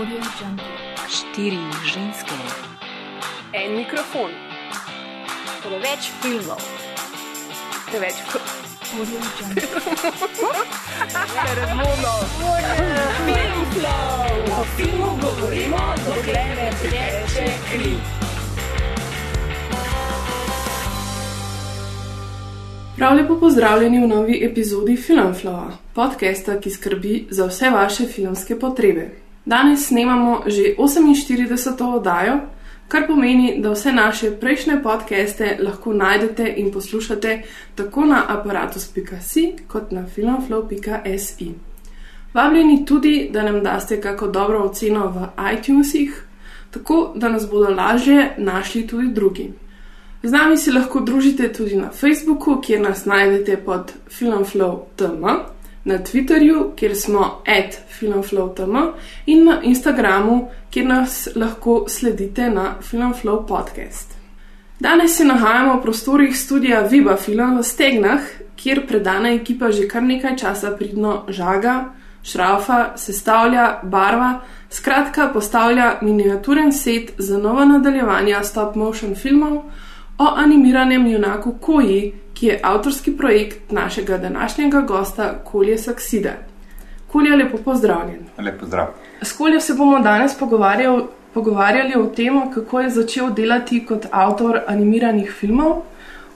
[0.00, 2.32] Štiri ženske,
[3.52, 4.30] En mikrofon,
[5.60, 6.62] preveč filmov,
[7.90, 8.14] preveč
[8.96, 9.62] Audio Jungle.
[11.36, 12.20] hormonov.
[14.60, 17.94] o filmu govorimo, dokler ne teče kri.
[22.96, 29.29] Prav lepo pozdravljeni v novi epizodi Filmflowa, podcasta, ki skrbi za vse vaše filmske potrebe.
[29.44, 31.94] Danes snemamo že 48.
[31.94, 32.40] oddajo,
[32.88, 37.42] kar pomeni, da vse naše prejšnje podcaste lahko najdete in poslušate
[37.74, 41.50] tako na aparatus.si kot na filmflow.si.
[42.34, 46.24] Vabljeni tudi, da nam daste kako dobro oceno v iTunesih,
[46.70, 49.52] tako da nas bodo lažje našli tudi drugi.
[50.22, 55.24] Z nami se lahko družite tudi na Facebooku, kjer nas najdete pod filmflow.tm,
[55.84, 58.76] na Twitterju, kjer smo at filmflow.tm
[59.26, 64.14] in na Instagramu, kjer nas lahko sledite na Filmflow podcast.
[64.80, 68.20] Danes se nahajamo v prostorih studia Viva Film v Stegnah,
[68.56, 71.92] kjer predana ekipa že kar nekaj časa pridno žaga,
[72.22, 79.62] šrafa, sestavlja, barva, skratka postavlja miniaturen set za nova nadaljevanja stop motion filmov
[80.18, 86.30] o animiranem junaku Koji, ki je avtorski projekt našega današnjega gosta Kolje Saksida.
[87.12, 88.20] Kolje, lepo pozdravljen.
[88.38, 88.86] Lep pozdrav.
[89.22, 91.02] S Koljem se bomo danes pogovarjal,
[91.34, 95.82] pogovarjali o tem, kako je začel delati kot avtor animiranih filmov,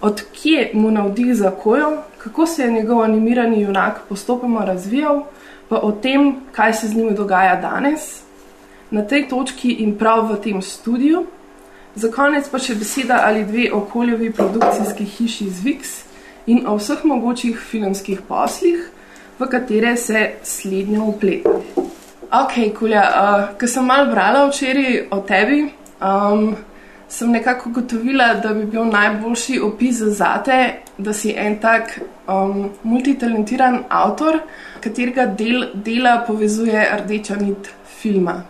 [0.00, 5.22] odkje mu navdih za kojo, kako se je njegov animirani junak postopoma razvijal,
[5.68, 8.20] pa o tem, kaj se z njim dogaja danes,
[8.90, 11.24] na tej točki in prav v tem studiu.
[11.94, 16.00] Za konec pa še beseda ali dve o koljevi produkcijski hiši Zvix
[16.46, 18.90] in o vseh mogočih filmskih poslih,
[19.38, 21.50] v katere se slednjo upleta.
[22.34, 25.60] Ok, Kulja, uh, ko sem malo brala včeraj o tebi,
[26.02, 26.56] um,
[27.08, 30.58] sem nekako gotovila, da bi bil najboljši opis za te,
[30.98, 31.94] da si en tak
[32.26, 34.40] um, multitalentiran avtor,
[34.82, 38.40] katerega del, dela povezuje rdeča nit filma.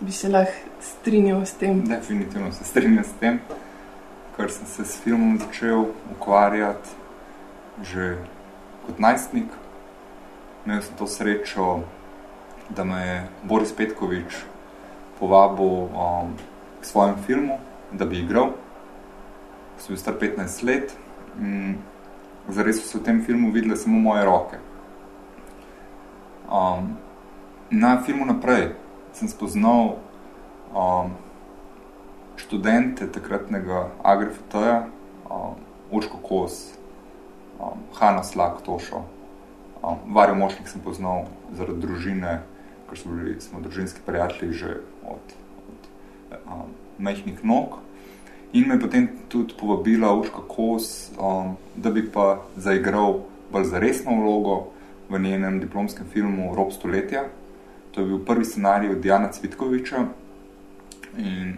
[0.00, 1.82] Bi se lahko strinjal s tem?
[1.84, 3.40] Definitivno se strinjam s tem,
[4.36, 6.96] ker sem se s filmom začel ukvarjati
[7.82, 8.18] že
[8.86, 9.48] kot najstnik.
[10.66, 11.84] Imel sem to srečo,
[12.68, 14.44] da me je Boris Petkovič
[15.20, 16.32] povabil um,
[16.80, 17.56] k svojemu filmu,
[17.92, 18.56] da bi igral.
[19.80, 20.96] Sem bil star 15 let,
[21.36, 21.76] mm,
[22.48, 24.56] zares so se v tem filmu videle samo moje roke.
[26.48, 26.96] Um,
[27.70, 28.79] na filmu naprej
[29.12, 29.98] sem spoznal
[30.74, 31.12] um,
[32.36, 34.86] študente takratnega AgriFT-ja,
[35.30, 35.58] um,
[35.90, 36.72] Učko Kos,
[37.58, 39.04] um, Hanna Slak, Tošo.
[39.82, 41.26] Um, Varjo Mošnik sem poznal
[41.56, 42.40] zaradi družine,
[42.88, 45.36] ker smo bili smo družinski prijatelji že od,
[45.68, 45.80] od
[46.46, 47.80] um, majhnih nog.
[48.52, 53.22] In me je potem tudi povabila Učka Kos, um, da bi pa zaigral
[53.52, 54.70] bolj za resno vlogo
[55.08, 57.24] v njenem diplomskem filmu Rob stoletja.
[57.90, 60.04] To je bil prvi scenarij od Jana Cvitkoviča.
[61.18, 61.56] In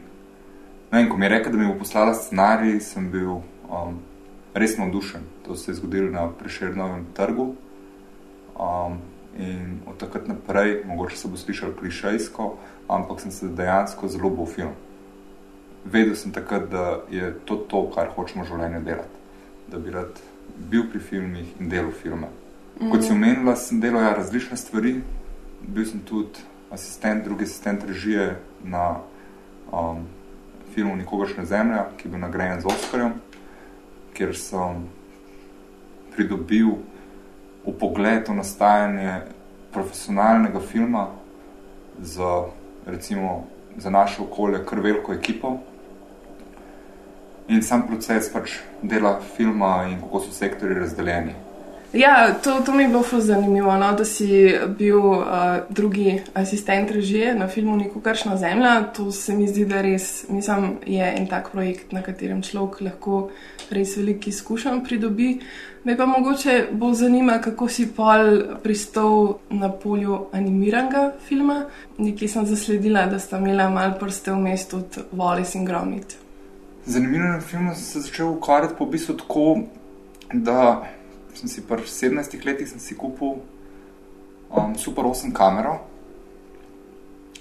[0.92, 3.98] ne vem, ko mi je rekel, da mi bo poslala scenarij, sem bil um,
[4.54, 5.24] res navdušen.
[5.46, 7.54] To se je zgodilo na Prešernovem trgu.
[8.56, 8.98] Um,
[9.38, 12.56] in od takrat naprej, mogoče se bo slišal klišejsko,
[12.88, 14.76] ampak sem se dejansko zelo bo film.
[15.84, 19.18] Vedel sem takrat, da je to to, kar hočemo v življenju delati.
[19.72, 20.20] Da bi rad
[20.70, 22.28] bil pri filmih in delal filme.
[22.90, 25.00] Kot si omenila, sem delal ja, različne stvari.
[25.62, 29.00] Bil sem tudi asistent, drugi asistent režije na
[29.72, 30.06] um,
[30.74, 33.12] filmu Nikogaršna zemlja, ki je bil nagrajen z Oscarjem,
[34.14, 34.86] kjer sem
[36.16, 36.76] pridobil
[37.64, 39.20] upogled v nastajanje
[39.72, 41.06] profesionalnega filma
[42.00, 42.44] za,
[42.86, 43.46] recimo,
[43.76, 45.58] za naše okolje kar veliko ekipo.
[47.48, 51.34] In sam proces pač dela filma in kako so sektori razdeljeni.
[51.92, 55.24] Ja, to, to mi je bilo zanimivo, no, da si bil uh,
[55.68, 58.82] drugi asistent režije na filmu Nikogaršna zemlja.
[58.96, 63.28] To se mi zdi, da res, mislim, je en tak projekt, na katerem človek lahko
[63.70, 65.40] res veliko izkušenj pridobi.
[65.84, 71.64] Me pa mogoče bolj zanima, kako si pol pristal na polju animiranega filma.
[71.98, 76.16] Nekje sem zasledila, da sta imela malo prste vmes tudi Wallace in Gromit.
[76.86, 79.58] Z animiranim filmom sem se začel ukvarjati po bistvu tako,
[80.32, 80.88] da
[81.34, 83.40] sem si pri 17 letih sem si kupil
[84.50, 85.80] um, Super 8 kamero,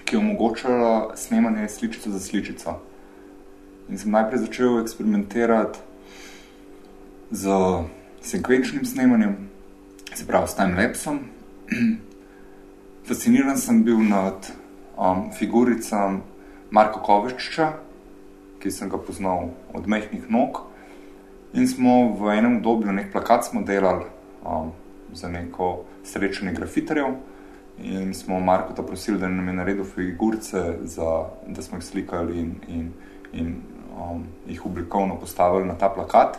[0.06, 2.80] ki je omogočala snemanje sličico za sličico.
[3.90, 5.80] In sem najprej začel eksperimentirati
[7.32, 7.48] z
[8.22, 9.50] sekvenčnim snemanjem,
[10.16, 11.20] se pravi s timelapsom.
[13.08, 14.52] Fasciniran sem bil nad
[14.98, 16.22] um, figuricam
[16.72, 17.74] Marka Kovečča,
[18.60, 20.70] ki sem ga poznal od mehkih nog.
[21.53, 24.06] In smo v enem obdobju nek plakat smo delali
[24.45, 24.71] um,
[25.13, 27.15] za neko srečanje grafitarjev.
[27.83, 32.39] In smo Marko ta prosili, da nam je naredil figurice, za, da smo jih slikali
[32.39, 32.92] in, in,
[33.33, 33.56] in
[33.98, 36.38] um, jih oblikovno postavili na ta plakat.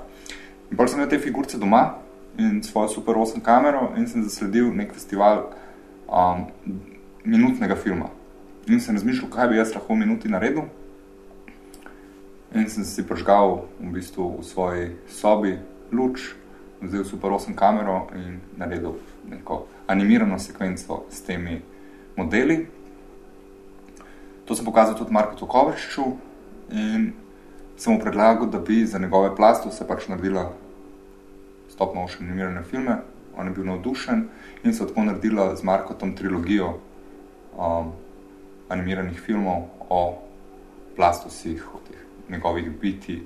[0.70, 1.94] In pa sem imel te figurice doma
[2.38, 5.50] in svojo super 8 kamero in sem zasledil nek festival
[6.08, 6.46] um,
[7.24, 8.08] minutnega filma.
[8.66, 10.70] In sem razmišljal, kaj bi jaz lahko v minuti naredil.
[12.52, 15.56] In sem si prižgal v bistvu v svoji sobi
[15.88, 16.36] luč,
[16.84, 21.62] vzel super 8 kamero in naredil neko animirano sekvenco s temi
[22.12, 22.68] modeli.
[24.44, 26.04] To sem pokazal tudi Marku Tokovršču
[26.76, 27.16] in
[27.80, 30.52] sem mu predlagal, da bi za njegove plastove pač naredila
[31.72, 33.00] stop motion animirane filme.
[33.32, 34.28] On je bil navdušen
[34.64, 36.76] in so tako naredila z Markotom trilogijo
[37.56, 37.96] um,
[38.68, 40.20] animiranih filmov o
[40.96, 41.64] plastosih,
[42.32, 43.22] njegovih biti,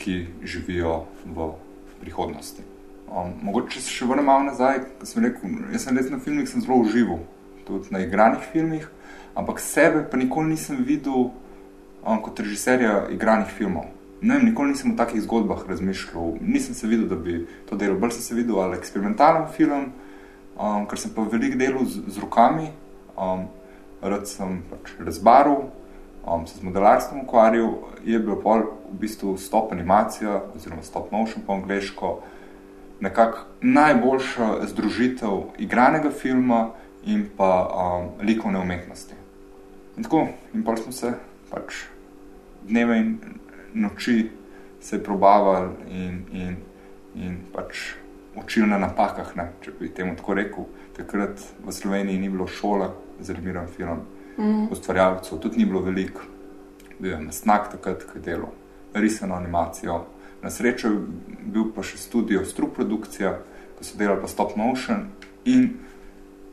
[0.00, 1.52] ki živijo v
[2.00, 2.62] prihodnosti.
[3.10, 6.46] Um, mogoče, če se še vrnem malo nazaj, sem rekel, jaz sem res na filmih
[6.48, 7.24] sem zelo užival,
[7.66, 8.86] tudi na igranih filmih,
[9.34, 11.32] ampak sebe pa nikoli nisem videl
[12.04, 13.90] um, kot režiserja igranih filmov.
[14.22, 17.98] Ne vem, nikoli nisem o takih zgodbah razmišljal, nisem se videl, da bi to delal.
[17.98, 19.90] Bolj sem se videl ali eksperimentalen film,
[20.54, 22.70] um, ker sem pa veliko delal z, z rokami,
[23.16, 23.48] um,
[24.06, 25.66] rad sem pač razbaril,
[26.26, 27.72] um, se z modelarstvom ukvarjal,
[28.04, 32.20] je bil pol v bistvu stop animacija oziroma stop motion po angliško,
[33.00, 36.70] nekako najboljša združitev igranega filma
[37.04, 39.14] in pa um, likovne umetnosti.
[39.96, 41.12] In tako, in pol smo se
[41.50, 41.84] pač
[42.68, 43.16] dneve in
[43.74, 44.30] noči
[44.80, 46.56] se probavali in, in,
[47.14, 47.94] in pač
[48.36, 50.68] učili na napakah, ne, če bi temu tako rekel.
[50.96, 52.90] Takrat v Sloveniji ni bilo šole
[53.20, 54.04] za animiran film,
[54.40, 54.70] mm.
[54.72, 56.24] ustvarjalcev, tudi ni bilo veliko.
[56.98, 58.50] Bil je nasnak takrat, ko je delal
[58.94, 60.04] risano animacijo.
[60.42, 60.98] Na srečo je
[61.52, 63.36] bil pa še studio Strup produkcija,
[63.78, 65.06] ko so delali pa stop motion
[65.44, 65.70] in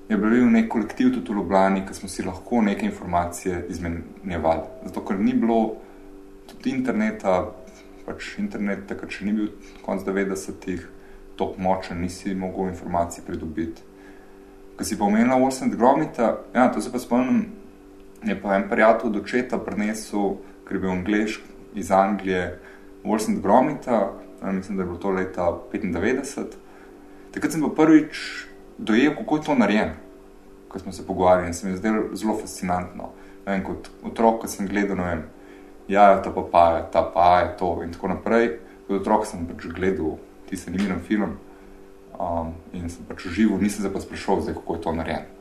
[0.10, 4.64] je bil nek kolektiv tudi v Ljubljani, ki smo si lahko neke informacije izmenjevali.
[4.86, 5.76] Zato, ker ni bilo
[6.48, 7.42] tudi interneta,
[8.06, 9.50] pač internet, takrat še ni bil
[9.84, 10.86] konc 90-ih,
[11.38, 13.84] top močen, nisi mogel informacij pridobiti.
[14.78, 17.44] Ko si pa omenila Olsen Gromita, ja, to se pa spomnim,
[18.30, 20.38] je pa en prijatelj od očeta prinesel,
[20.68, 21.42] ker je bil angliš
[21.76, 22.60] iz Anglije,
[23.04, 24.12] Olsen Gromita,
[24.44, 26.46] ja, mislim, da je bilo to leta 95.
[27.32, 28.46] Takrat sem pa prvič
[28.78, 29.94] dojel, kako je to narejen,
[30.68, 33.10] ko smo se pogovarjali in se mi je zdelo zelo fascinantno.
[33.46, 35.24] Vem, kot otrok, ko sem gledal, vem,
[35.88, 38.60] ja, ta pa pa je, ta pa je to in tako naprej.
[38.88, 40.18] Kot otrok sem pač gledal
[40.50, 41.38] tisti animiran film
[42.20, 45.37] um, in sem pač užival, nisem se pa sprašoval, zdaj, kako je to narejen.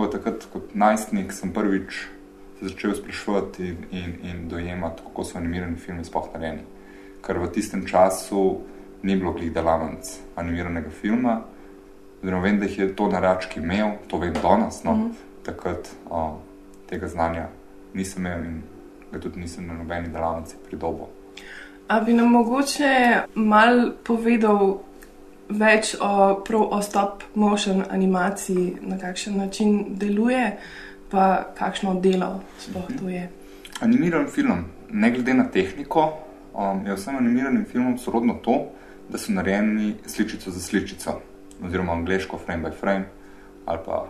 [0.00, 1.92] Tako, takrat kot najstnik sem prvič
[2.58, 6.62] se začel sprašovati in, in, in dojemati, kako so animirani filmi sploh narejeni.
[7.20, 8.62] Ker v tistem času
[9.02, 10.08] ni bilo glih delavnic
[10.40, 11.42] animiranega filma,
[12.22, 15.12] oziroma vem, da jih je to narački imel, to vem danes, no, mm.
[15.44, 16.40] takrat um,
[16.88, 17.50] tega znanja
[17.92, 18.62] nisem imel in
[19.12, 21.12] ga tudi nisem na nobeni delavnici pridobil.
[21.88, 24.78] A bi nam mogoče mal povedal
[25.50, 30.56] več o, o stop motion animaciji, na kakšen način deluje,
[31.10, 33.28] pa kakšno delo sploh to je?
[33.80, 36.12] Animiran film, ne glede na tehniko,
[36.54, 38.58] um, je vsem animiranim filmom sorodno to,
[39.10, 41.20] da so narejeni sličico za sličico,
[41.64, 43.08] oziroma angliško frame by frame,
[43.66, 44.04] ali pa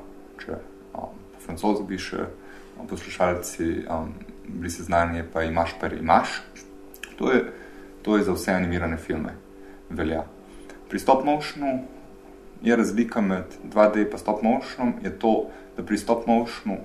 [0.45, 0.59] če
[0.95, 4.13] um, po francozi bi še um, poslušalci um,
[4.49, 6.43] bili seznanjeni, pa imaš, pa imaš.
[7.19, 7.45] To je,
[8.03, 9.35] to je za vse animirane filme
[9.91, 10.25] velja.
[10.91, 11.79] Pri stop motionu
[12.63, 13.45] je razlika med
[13.75, 16.79] 2D in stop motionom, je to, da pri stop motionu,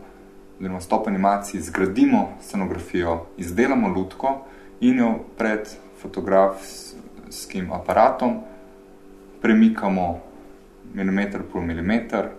[0.59, 4.45] oziroma stop animaciji, zgradimo scenografijo, izdelamo lutko
[4.79, 5.67] in jo pred
[6.01, 8.39] fotografskim aparatom
[9.41, 10.19] premikamo
[10.93, 12.29] milimeter po milimeter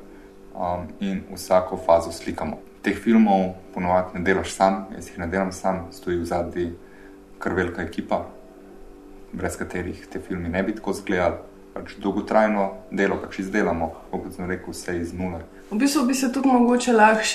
[0.54, 5.52] um, in vsako fazo slikamo teh filmov ponovadi ne delaš sam, jaz jih ne delam
[5.52, 6.70] sam, stoji v zadnji
[7.38, 8.22] kar velika ekipa,
[9.32, 11.55] brez katerih te filmi ne bi tako zgledali.
[11.76, 15.42] Pač dolgotrajno delo, pač izdelamo, kot sem rekel, vse iz nule.
[15.70, 17.26] V bistvu bi se tudi mogoče lahko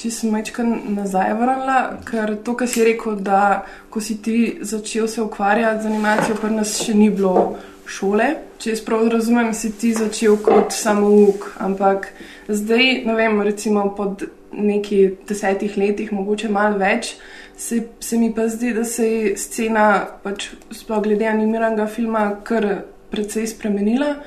[0.00, 1.76] če sem mečkar nazaj vrnila,
[2.08, 6.50] ker to, kar si rekel, da ko si ti začel se ukvarjati z animacijo, pa
[6.50, 7.54] nas še ni bilo
[7.86, 8.30] šole.
[8.58, 12.08] Če jaz prav razumem, si ti začel kot samouk, ampak
[12.48, 14.24] zdaj, ne vem, recimo pod
[14.54, 17.14] neki desetih letih, mogoče malo več,
[17.56, 19.86] se, se mi pa zdi, da se je scena,
[20.24, 24.18] pač sploh glede animiranega filma, kar precej spremenila.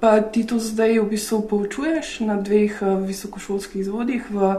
[0.00, 4.54] Pa ti to zdaj v bistvu poučuješ na dveh uh, visokošolskih izvodih, v,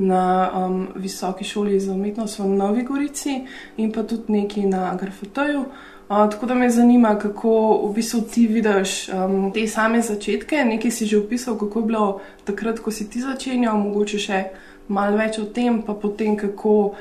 [0.00, 3.44] na um, Visoki šoli za umetnost v Novi Gorici
[3.76, 5.60] in pa tudi neki na GRFT-ju.
[6.08, 10.64] Uh, tako da me zanima, kako v bistvu ti vidiš um, te same začetke.
[10.64, 14.44] Nekaj si že opisal, kako je bilo takrat, ko si ti začenjal, mogoče še
[14.88, 16.94] malo več o tem, pa potem, kako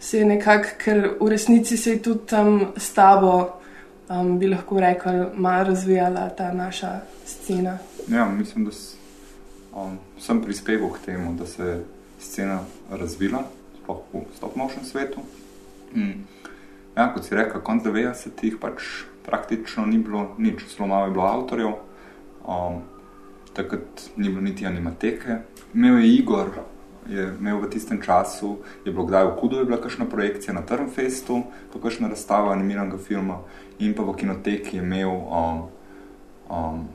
[0.00, 3.62] se je nekako, ker v resnici se je tudi tam s tabo
[4.08, 7.78] um, bi lahko rekel, malo razvijala ta naša scena.
[8.08, 8.70] Ja, mislim, da
[9.74, 11.84] um, sem prispeval k temu, da se je
[12.20, 12.60] scena
[12.90, 13.44] razvila,
[13.82, 15.20] sploh v stopnošnem svetu.
[15.94, 16.24] Mm.
[16.96, 21.26] Ja, kot si rekel, konc 90-ih pač praktično ni bilo nič, zelo malo je bilo
[21.26, 21.74] avtorjev,
[22.46, 22.80] um,
[23.52, 25.38] takrat ni bilo niti animateke.
[25.74, 26.50] Imel je Igor,
[27.08, 30.62] je imel v tistem času, je bilo kdaj v Kudu, je bila kakšna projekcija na
[30.62, 33.42] Trnfestu, pa kakšna razstava animiranega filma
[33.78, 35.62] in pa v kinoteki je imel, um,
[36.50, 36.88] um,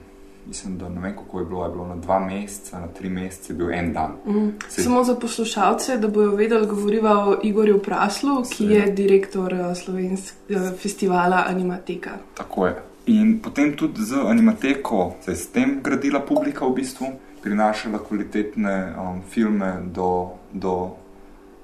[0.47, 3.53] mislim, da ne vem, kako je bilo, je bilo na dva meseca, na tri mesece,
[3.53, 4.11] je bil en dan.
[4.25, 4.49] Mm.
[4.69, 4.83] Se...
[4.83, 8.73] Samo za poslušalce, da bojo vedeli, govoriva o Igorju Praslu, ki Se...
[8.73, 12.17] je direktor uh, slovenskega uh, festivala Animateka.
[12.37, 12.81] Tako je.
[13.05, 17.07] In potem tudi z animateko se je s tem gradila publika v bistvu
[17.41, 20.91] prinašala kvalitetne um, filme do, do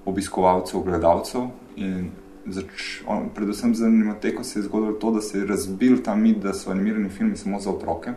[0.05, 1.41] obiskovalcev, gledalcev.
[3.05, 6.53] On, predvsem z animateko se je zgodilo to, da se je razbil ta mit, da
[6.53, 8.13] so animirani filmi samo za otroke.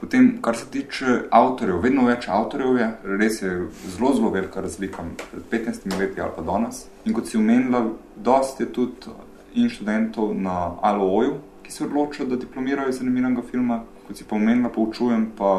[0.00, 2.86] Potem, kar se tiče avtorjev, vedno več avtorjev je,
[3.18, 3.54] res je
[3.96, 6.84] zelo, zelo velika razlika pred 15 leti ali pa danes.
[7.04, 7.82] In kot si omenila,
[8.16, 9.16] dosti je tudi
[9.58, 13.82] in študentov na ALO-ju, ki se odločajo, da diplomirajo iz animiranega filma.
[14.06, 15.58] Kot si pa omenila, poučujem pa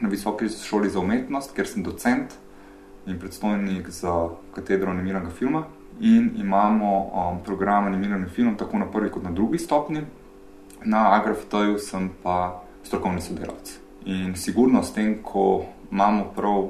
[0.00, 2.32] na Visoki šoli za umetnost, ker sem docent
[3.06, 4.14] in predstojnik za
[4.54, 5.66] katedro animiranega filma.
[6.00, 10.02] In imamo um, program animiranja filmov tako na prvi kot na drugi stopni.
[10.84, 13.78] Na Agraftoju sem pa strokovni sodelavec.
[14.04, 16.68] In sigurno s tem, ko imamo prav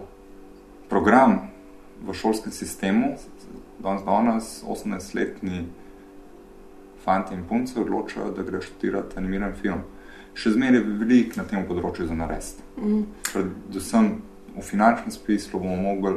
[0.88, 1.40] program
[2.06, 3.16] v šolskem sistemu,
[3.78, 5.66] danes danes 18-letni
[7.04, 9.82] fanti in punce odločajo, da grejo študirati animiran film
[10.36, 12.64] še zmeraj veliko na tem področju za narediti.
[12.76, 13.04] Mm.
[13.30, 14.10] Predvsem
[14.56, 16.16] v finančnem smislu bomo mogli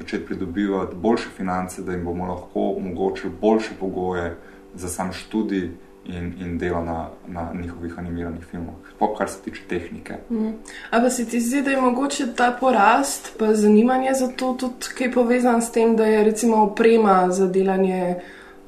[0.00, 4.36] začeti pridobivati boljše finance, da jim bomo lahko omogočili boljše pogoje
[4.74, 5.70] za sam študij
[6.04, 10.14] in, in delo na, na njihovih animiranih filmih, sploh kar se tiče tehnike.
[10.30, 10.52] Mm.
[10.90, 15.12] Ampak se ti zdi, da je mogoče ta porast, pa zanimanje za to tudi kaj
[15.12, 18.16] povezan s tem, da je recimo oprema za delanje.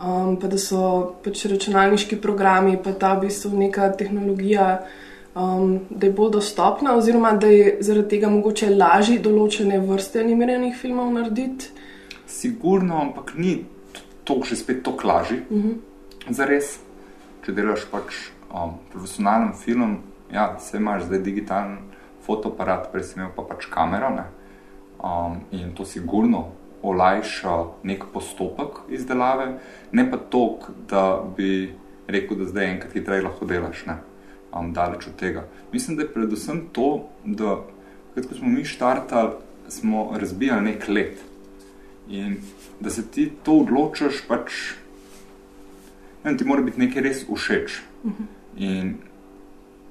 [0.02, 4.80] Um, pa da so pač računalniški programi, pa ta v bistvu neka tehnologija,
[5.34, 10.76] um, da je bolj dostopna, oziroma da je zaradi tega mogoče lažje določene vrste animiranih
[10.76, 11.70] filmov narediti.
[12.26, 13.64] Sigurno, ampak ni
[14.24, 15.42] to še spet tako lažje.
[15.50, 15.68] Uh mhm.
[15.68, 15.78] -huh.
[16.30, 16.78] Za res,
[17.44, 19.98] če delaš pač um, profesionalen film,
[20.32, 21.78] ja, se imaš zdaj digitalen
[22.26, 24.08] fotoaparat, prej sem imel pa pač kamero.
[25.02, 26.46] Um, in to sigurno
[26.82, 29.58] olajša nek postopek izdelave,
[29.92, 30.58] ne pa to,
[30.88, 31.74] da bi
[32.06, 33.86] rekel, da zdaj enkrat hitreje lahko delaš.
[33.86, 33.96] Ne?
[34.52, 35.47] Um, daleč od tega.
[35.73, 37.64] Mislim, da je predvsem to, da
[38.14, 39.32] ko smo mi štartali,
[39.68, 41.18] smo razbijali nek let.
[42.09, 42.37] In
[42.80, 44.52] da se ti to odločiš, pač
[46.25, 47.80] ne, ti mora biti nekaj res všeč.
[48.56, 48.94] In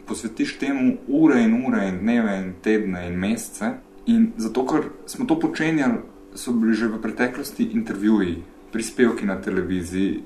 [0.06, 3.74] posvetiš temu ure in ure, in dneve, in tedne, in mesece.
[4.06, 6.01] In zato, ker smo to počenjali
[6.36, 10.24] so bili že v preteklosti intervjuji, prispevki na televiziji,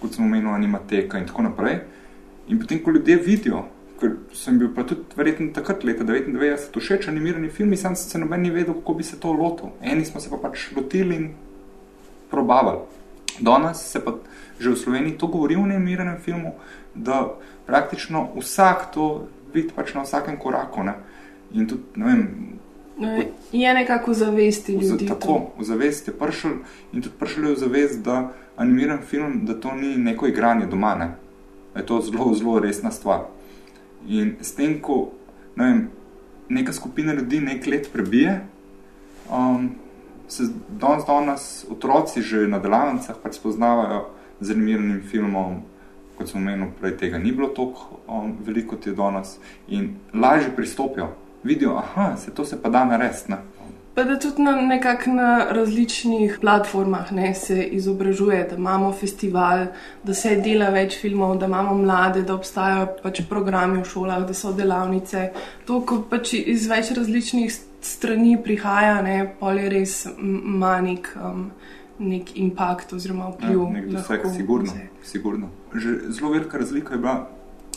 [0.00, 1.80] kot smo omenili, animateka in tako naprej.
[2.48, 3.64] In potem, ko ljudje vidijo,
[4.00, 8.42] ker sem bil pa tudi verjetno takrat, leta 99, všeč animirani filmi, sam se noben
[8.42, 9.72] ni vedel, kako bi se to lotil.
[9.82, 11.30] Eni smo se pa pač lotili in
[12.30, 12.84] probavali.
[13.40, 14.14] Danes se pa
[14.58, 16.54] že v Sloveniji to govori o animiranem filmu,
[16.94, 17.36] da
[17.66, 20.82] praktično vsak to vidi pač na vsakem koraku.
[20.82, 20.94] Ne?
[21.52, 22.22] In tudi, ne vem,
[22.98, 23.22] No,
[23.52, 25.06] je nekako v zavesti ljudi.
[25.06, 26.50] Tako, v zavesti je prišel
[26.92, 30.94] in tudi prišel je v zavest, da animiran film, da to ni neko igranje doma,
[30.94, 31.10] ne.
[31.76, 33.26] Da je to zelo, zelo resna stvar.
[34.08, 35.10] In s tem, ko
[35.56, 35.80] ne vem,
[36.48, 38.46] neka skupina ljudi nek let prebije,
[39.28, 39.70] um,
[40.28, 44.06] se danes danes otroci že na delavnicah pač spoznavajo
[44.40, 45.60] z animiranim filmom,
[46.16, 49.36] kot smo omenili prej, tega ni bilo toliko um, veliko, kot je danes,
[49.68, 51.12] in lažje pristopijo
[51.44, 53.36] vidijo, da se to se pa da narediti.
[53.96, 54.52] Pa da tudi na,
[55.06, 59.66] na različnih platformah ne, se izobražuje, da imamo festival,
[60.04, 64.36] da se dela več filmov, da imamo mlade, da obstajajo pač programi v šolah, da
[64.36, 65.30] so delavnice.
[65.64, 67.48] To, ko pač iz več različnih
[67.80, 71.08] strani prihaja, ne, pol je res manik.
[71.16, 71.48] Um,
[71.96, 73.56] Nek impact oziroma vpliv.
[73.56, 75.46] Ja, nek doseg, sigurno, sigurno.
[75.72, 77.14] Že zelo velika razlika je bila,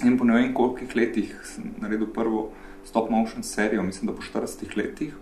[0.03, 2.49] in po ne vem koliko letih sem naredil prvo
[2.83, 5.15] stop motion serijo, mislim, da po 40 letih,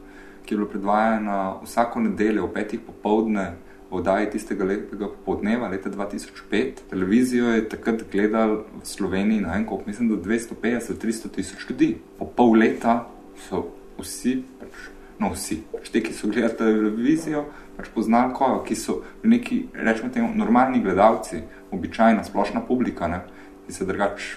[0.48, 3.54] ki je bila predvajana vsako nedeljo ob petih popovdne
[3.90, 6.88] v oddaji tistega lepega popoldneva leta 2005.
[6.90, 11.98] Televizijo je takrat gledal v Sloveniji na enkrat, mislim, da 250-300 tisoč ljudi.
[12.20, 13.08] Po pol leta
[13.48, 13.68] so
[14.00, 14.90] vsi, pač,
[15.20, 17.46] no vsi, pač te, ki so gledali televizijo,
[17.78, 23.24] pač poznali kojo, ki so neki, rečemo temu, normalni gledalci, običajna splošna publika, ne,
[23.68, 24.34] ki se drugač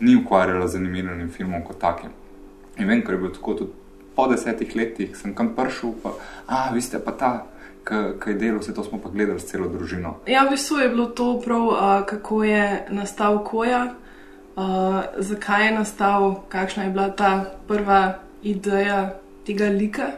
[0.00, 2.14] ni ukvarjala z animiranim filmom kot takim.
[2.78, 3.85] In vem, ker je bilo tako tudi
[4.16, 6.14] po desetih letih, sem kam prišel, pa,
[6.46, 7.32] a, vi ste pa ta,
[7.86, 10.16] ki je delal, vse to smo pa gledali s celo družino.
[10.26, 13.82] Ja, v bistvu je bilo to prav, uh, kako je nastal koja,
[14.56, 17.32] uh, zakaj je nastal, kakšna je bila ta
[17.68, 20.10] prva ideja tega lika.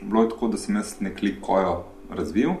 [0.00, 2.58] Bilo je tako, da sem jaz nek lik kojo razvil,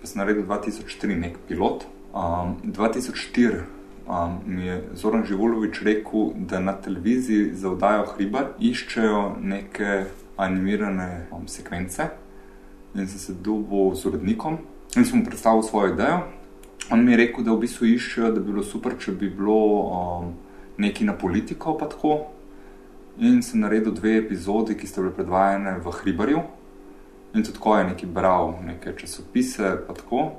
[0.00, 1.84] pa sem naredil 2004 nek pilot.
[2.12, 9.36] Um, 2004 um, mi je Zoran Živulovič rekel, da na televiziji za oddajo Hribar iščejo
[9.40, 10.04] neke
[10.36, 12.08] animirane um, sekvence.
[12.94, 14.58] In sem se dobil z urednikom
[14.96, 16.20] in sem mu predstavil svojo idejo.
[16.90, 19.58] On mi je rekel, da v bistvu iščejo, da bi bilo super, če bi bilo
[19.86, 20.32] um,
[20.82, 22.26] nekaj na politiko, pa tako.
[23.20, 26.42] In sem naredil dve epizodi, ki sta bile predvajane v Hribarju.
[27.32, 30.32] In tudi ko je nekaj bral, neke časopise, pa tako.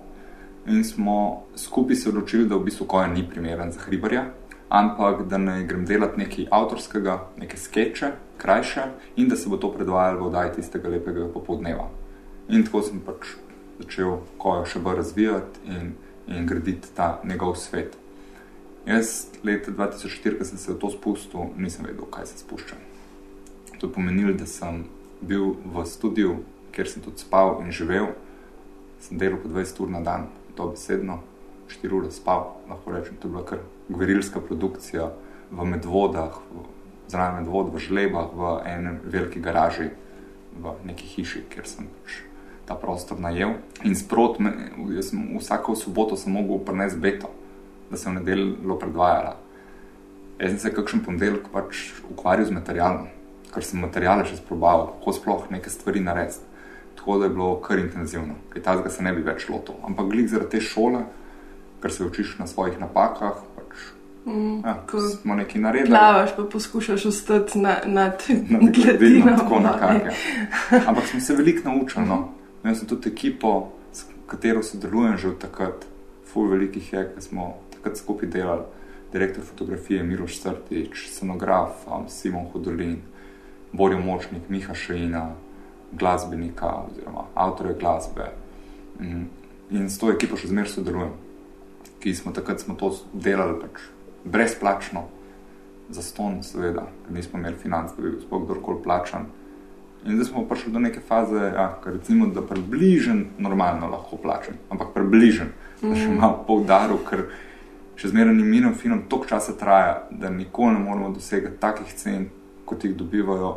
[0.66, 4.26] In smo skupaj se odločili, da v bistvu koja ni primeren za hribarja,
[4.70, 9.72] ampak da ne grem delati nekaj avtorskega, neke skeče, krajše in da se bo to
[9.72, 11.90] predvajalo v oddaji tistega lepega popoldneva.
[12.50, 13.36] In tako sem pač
[13.80, 15.94] začel koja še bolj razvijati in,
[16.28, 17.98] in graditi ta njegov svet.
[18.86, 22.80] Jaz leta 2004, ko sem se v to spustil, nisem vedel, kaj se spuščam.
[23.80, 24.86] To je pomenilo, da sem
[25.22, 26.40] bil v studiu,
[26.76, 28.12] kjer sem tudi spal in živel,
[29.04, 31.20] sem delal po 20 ur na dan, dobesedno
[31.68, 35.12] 4 ure spal, lahko rečem, to je bila kar gverilska produkcija
[35.52, 36.38] v medvodah,
[37.08, 39.90] zraven medvod, v žlebah, v enem veliki garaži,
[40.54, 42.22] v neki hiši, kjer sem pač
[42.68, 43.58] ta prostor najel.
[43.84, 44.54] In sprot, me,
[44.96, 47.32] jaz sem vsako soboto sem mogel prenesti beto,
[47.92, 49.36] da sem v nedeljo predvajala.
[50.40, 53.12] Jaz sem se kakšen ponedeljek pač ukvarjal z materialom,
[53.54, 56.53] ker sem materijale še sprobaval, kako sploh neke stvari narediti
[56.96, 59.76] tako da je bilo kar intenzivno, kaj tazga se ne bi več lotil.
[59.84, 61.04] Ampak glik zaradi te šole,
[61.82, 63.82] ker se učiš na svojih napakah, pač
[64.26, 64.76] mm, ja,
[65.22, 65.92] smo nekaj naredili.
[65.92, 68.24] Plavaš pa poskušaš ostati na, nad
[68.76, 69.38] gledino.
[69.38, 70.08] Tako nekako.
[70.08, 70.82] Ja.
[70.88, 72.06] Ampak smo se veliko naučili.
[72.06, 72.30] No.
[72.64, 75.86] Jaz sem tudi ekipo, s katero sodelujem že od takrat,
[76.32, 78.64] ful velikih je, ki smo takrat skupaj delali.
[79.14, 83.02] Direktor fotografije Miroš Srtič, scenograf um, Simon Hodolin,
[83.72, 85.36] Borjo Močnik, Miha Šejina,
[86.00, 88.30] glasbenika oziroma avtorja glasbe.
[89.00, 89.26] Mm,
[89.72, 91.14] in s to ekipo še zmeraj sodelujem,
[92.04, 93.84] ki smo takrat smo to delali pač
[94.24, 95.08] brezplačno,
[95.90, 99.26] za ston, seveda, ker nismo imeli financ, da bi bil sploh kdorkoli plačan.
[100.06, 104.94] In zdaj smo prišli do neke faze, ja, recimo, da približen normalno lahko plačam, ampak
[104.96, 105.90] približen, mm.
[105.90, 106.20] da še mm.
[106.20, 107.28] malo poudaril, ker
[108.00, 112.28] še zmeraj ni minil film, toliko časa traja, da nikoli ne moremo dosegati takih cen,
[112.66, 113.54] kot jih dobivajo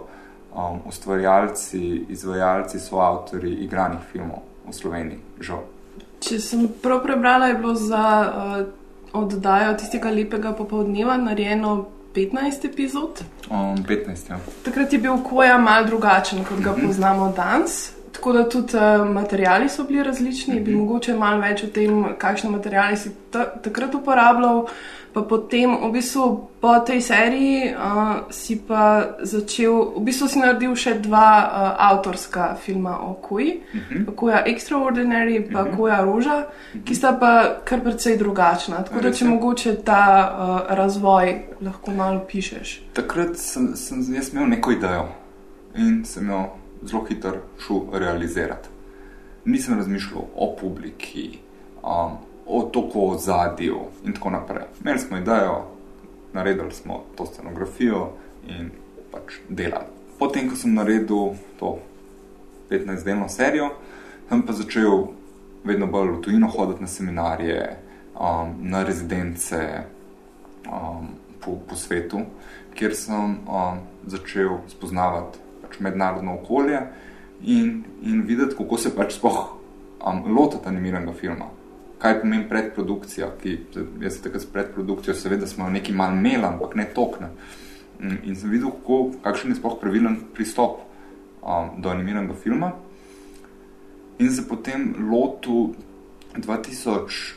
[0.55, 5.19] um, ustvarjalci, izvajalci, soavtori igranih filmov v Sloveniji.
[5.41, 5.63] Žal.
[6.21, 8.67] Če sem prav prebrala, je bilo za uh,
[9.17, 13.21] oddajo tistega lepega popoldneva narejeno 15 epizod.
[13.51, 14.39] Um, 15, ja.
[14.65, 16.87] Takrat je bil koja mal drugačen, kot ga mhm.
[16.87, 17.93] poznamo danes.
[18.17, 20.65] Tako da tudi uh, materiali so bili različni, mm -hmm.
[20.65, 20.81] bi mhm.
[20.81, 23.11] mogoče malo več o tem, kakšne materiale si
[23.63, 24.67] takrat uporabljal.
[25.17, 30.77] Pa potem, v bistvu, po tej seriji uh, si pa začel, v bistvu si naredil
[30.77, 31.49] še dva uh,
[31.89, 34.05] avtorska filma o Kuji, uh mhm.
[34.05, 34.15] -huh.
[34.15, 35.77] Kuja Extraordinary in uh -huh.
[35.77, 36.85] Kuja Roža, uh -huh.
[36.85, 38.85] ki sta pa kar precej drugačna.
[38.85, 40.05] Tako da, če mogoče ta
[40.37, 42.83] uh, razvoj lahko malo pišeš.
[42.93, 45.09] Takrat sem, sem jaz imel neko idejo
[45.77, 46.45] in sem jo
[46.83, 48.69] zelo hitro šel realizirati.
[49.45, 51.39] Nisem razmišljal o publiki.
[51.83, 54.65] Um, o toku ozadju in tako naprej.
[54.81, 55.65] Imeli smo idejo,
[56.33, 58.09] naredili smo to scenografijo
[58.49, 58.71] in
[59.13, 59.91] pač delali.
[60.19, 61.79] Potem, ko sem naredil to
[62.71, 63.71] 15-delno serijo,
[64.29, 65.09] sem pa začel
[65.65, 67.77] vedno bolj v tujino hoditi na seminarije,
[68.15, 69.83] um, na rezidence
[70.67, 71.09] um,
[71.41, 72.23] po, po svetu,
[72.75, 76.81] kjer sem um, začel spoznavati pač mednarodno okolje
[77.43, 79.39] in, in videti, kako se pač spoh
[80.01, 81.51] um, lotiti animiranega filma
[81.99, 83.59] kaj pomeni predprodukcija, ki
[84.01, 87.29] jaz se takrat s predprodukcijo, seveda smo neki manj imeli, ampak ne tokne.
[88.01, 90.81] Mm, in sem videl, kako, kakšen je sploh pravilen pristop
[91.41, 92.73] um, do animiranega filma.
[94.19, 95.75] In se potem lotu
[96.37, 97.37] 2005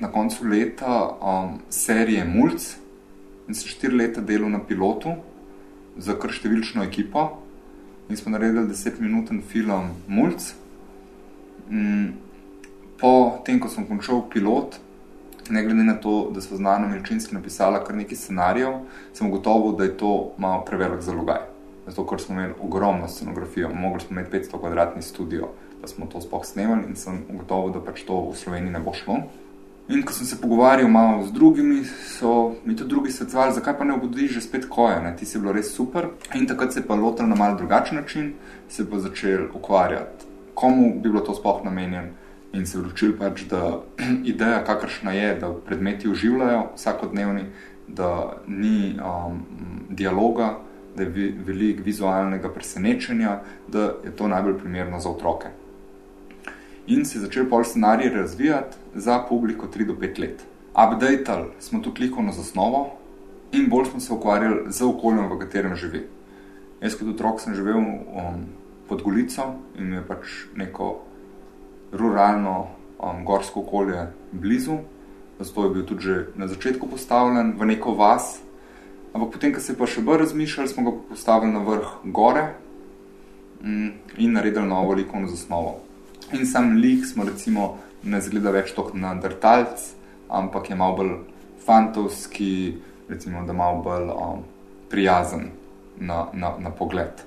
[0.00, 2.76] na koncu leta um, serije Mulc,
[3.48, 5.16] in sem štiri leta delal na pilotu
[5.96, 7.42] za kar številčno ekipo
[8.10, 10.52] in smo naredili desetminuten film Mulc.
[11.70, 12.25] Mm,
[13.00, 14.78] Po tem, ko sem končal pilot,
[15.50, 18.78] ne glede na to, da smo z Nano Milčinski napisali kar nekaj scenarijev,
[19.14, 21.44] sem ugotovil, da je to malo prevelik zalogaj.
[21.86, 25.48] Zato, ker smo imeli ogromno scenografijo, mogli smo imeti 500 kvadratni studio,
[25.82, 28.94] da smo to sploh snemali in sem ugotovil, da pač to v Sloveniji ne bo
[28.94, 29.20] šlo.
[29.88, 31.84] In ko sem se pogovarjal malo z drugimi,
[32.18, 35.14] so mi tudi drugi svetovali, zakaj pa ne obudi že spet koje, ne?
[35.16, 36.08] ti si bilo res super.
[36.34, 38.32] In takrat se je pa lotil na malo drugačen način,
[38.68, 42.25] se je pa začel ukvarjati, komu bi bilo to sploh namenjeno.
[42.56, 43.82] In se odločil pač, da
[44.32, 47.44] ideja, kakršna je, da predmeti uživajo vsakodnevni,
[47.88, 49.42] da ni um,
[49.90, 50.56] dialoga,
[50.96, 55.52] da je veliko vizualnega presenečenja, da je to najbolj primerno za otroke.
[56.86, 60.44] In se je začel pol scenarij razvijati za publiko 3 do 5 let.
[60.72, 62.98] Updateali smo tudi likovno zasnovo
[63.52, 66.06] in bolj smo se ukvarjali z okoljem, v katerem živi.
[66.80, 68.46] Jaz kot otrok sem živel um,
[68.88, 71.05] pod Golico in mi je pač neko
[71.92, 72.66] ruralno
[72.98, 74.78] um, gorsko okolje blizu,
[75.38, 78.40] zato je bil tudi že na začetku postavljen v neko vas.
[79.14, 82.44] Ampak potem, ko se je pa še bolj razmišljali, smo ga postavili na vrh gore
[83.62, 85.80] mm, in naredili novo likovno zasnovo.
[86.32, 89.80] In sam lik smo recimo ne zgleda več tako na drtalc,
[90.28, 91.14] ampak je malo bolj
[91.64, 92.76] fantovski,
[93.08, 94.44] recimo da malo bolj um,
[94.90, 95.48] prijazen
[95.98, 97.24] na, na, na pogled.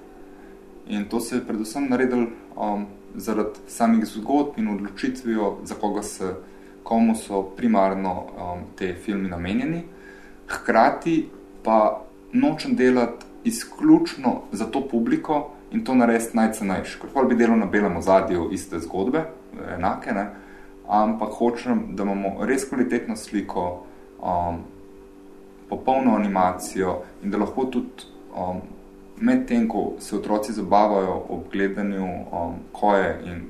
[0.88, 6.34] In to se je predvsem naredil um, zaradi samih zgodb in odločitvijo, za koga se,
[6.84, 9.84] komu so primarno um, te filmi namenjeni.
[10.48, 11.30] Hkrati
[11.64, 12.02] pa
[12.34, 17.00] nočem delati izključno za to publiko in to narediti najcenejše.
[17.02, 19.26] Ker pa bi delal na belem ozadju iste zgodbe,
[19.76, 20.30] enake, ne?
[20.88, 23.84] ampak hočem, da imamo res kvalitetno sliko,
[24.22, 24.64] um,
[25.70, 28.62] popolno animacijo in da lahko tudi um,
[29.20, 33.42] med tem, ko se otroci zabavajo ob gledanju um, koje in,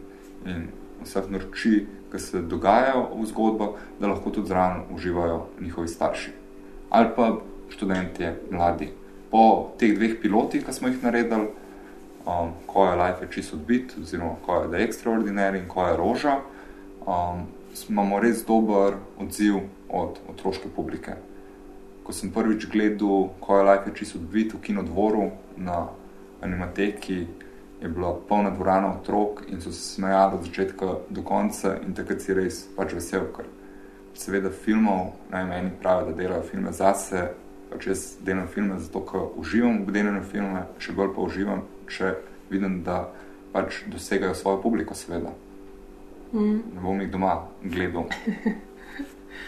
[0.46, 0.68] in
[1.04, 6.32] vseh naroči, ki se dogajajo v zgodbo, da lahko tudi zraven uživajo njihovi starši.
[6.90, 7.36] Ali pa
[7.70, 8.90] študentje, mladi.
[9.32, 11.52] Po teh dveh pilotih, ki smo jih naredili,
[12.26, 15.98] um, ko je Life je čisto odbit, oziroma ko je The Extraordinary in ko je
[15.98, 16.40] Roža,
[17.06, 17.46] um,
[17.90, 21.14] imamo res dober odziv od otroške publike.
[22.10, 25.30] Ko sem prvič gledal, ko je Life je čisto odbit v kinodvoru
[25.62, 25.94] na
[26.42, 27.28] animateki,
[27.82, 32.26] je bila polna dvorana otrok in so se smejali od začetka do konca in takrat
[32.26, 33.46] si res pač vesel, ker
[34.18, 37.28] seveda filmov, naj meni pravijo, da delajo filme zase,
[37.70, 41.62] pač jaz delam filme zato, ker uživam v delanju filme, še bolj pa uživam,
[41.94, 42.16] če
[42.50, 43.04] vidim, da
[43.54, 45.30] pač dosegajo svojo publiko, seveda.
[46.34, 46.58] Mm.
[46.74, 48.10] Ne bom jih doma gledal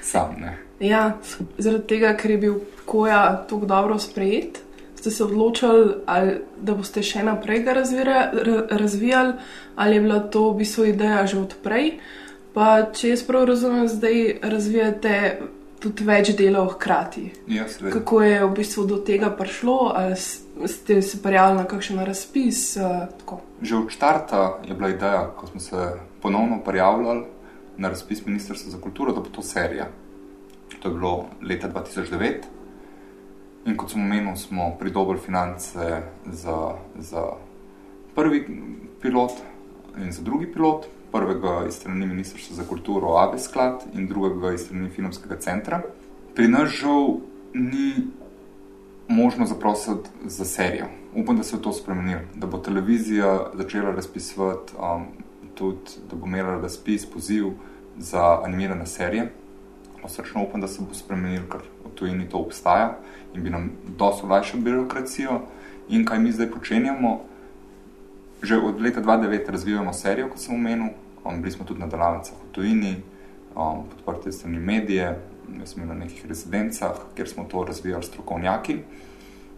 [0.01, 0.57] sam, ne.
[0.79, 1.17] Ja,
[1.57, 4.61] zaradi tega, ker je bil koja tako dobro sprejet,
[4.95, 8.31] ste se odločili, ali, da boste še naprej ga razvira,
[8.69, 9.33] razvijali,
[9.75, 11.95] ali je bila to v bistvu ideja že odprej.
[12.53, 15.15] Pa, če jaz prav razumem, zdaj razvijate
[15.81, 17.23] tudi več delov hkrati.
[17.49, 20.17] Ja, Kako je v bistvu do tega prišlo, ali
[20.69, 22.77] ste se prijavili na kakšen razpis?
[22.77, 25.87] Uh, že od začetka je bila ideja, ko smo se
[26.21, 27.23] ponovno prijavljali
[27.77, 29.87] na razpis Ministrstva za kulturo, da bo to serija.
[30.79, 32.33] To je bilo leta 2009.
[33.65, 37.23] In kot smo omenili, smo pridobili finance za, za
[38.15, 38.47] prvi
[39.01, 39.31] pilot
[39.97, 40.85] in za drugi pilot.
[41.11, 45.81] Prvega iz strani Ministrstva za kulturo AB sklad in drugega iz strani Filmskega centra.
[46.35, 47.17] Pri nas žal
[47.53, 47.93] ni
[49.07, 50.85] možno zaprositi za serijo.
[51.15, 55.05] Upam, da se bo to spremenilo, da bo televizija začela razpisovati, um,
[55.55, 57.51] tudi da bo imela razpis, poziv
[57.97, 59.31] za animirane serije.
[60.07, 62.97] Srčno upam, da se bo spremenil, ker v tujini to obstaja
[63.35, 65.41] in bi nam dosto olajšal birokracijo.
[65.89, 67.19] In kaj mi zdaj počenjamo?
[68.41, 70.93] Že od leta 2009 razvijamo serijo, kot sem omenil.
[71.25, 72.95] Um, bili smo tudi na delavnicah v tujini,
[73.55, 75.19] um, podprti strani medije,
[75.65, 78.79] smo na nekih rezidencah, kjer smo to razvijali strokovnjaki.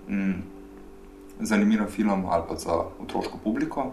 [0.09, 0.43] Um,
[1.39, 3.91] zanimiv film ali pa za otroško publiko.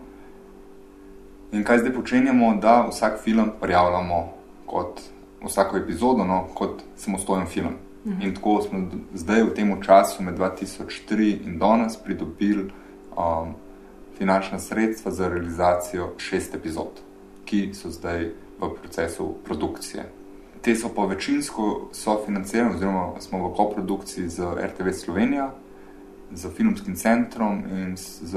[1.52, 4.32] In kaj zdaj počenjamo, da vsak film prijavljamo
[4.66, 5.00] kot
[5.44, 7.74] vsako epizodo, no, kot samostojen film.
[8.06, 8.22] Mhm.
[8.22, 12.70] In tako smo zdaj v tem času, med 2003 in danes, pridobili
[13.16, 13.54] um,
[14.18, 17.00] finančna sredstva za realizacijo šest epizod,
[17.44, 20.04] ki so zdaj v procesu produkcije.
[20.62, 25.50] Te so pa večinsko sofinancirane, oziroma smo v koprodukciji z RTV Slovenija,
[26.34, 28.34] z filmskim centrom in z